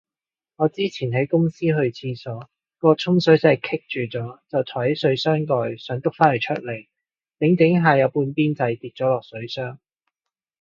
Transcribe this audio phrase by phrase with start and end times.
[0.55, 6.87] 我之前喺公司去廁所，個沖水掣棘住就抬起水箱蓋想篤返佢出嚟，
[7.39, 9.77] 整整下有半邊掣跌咗落水箱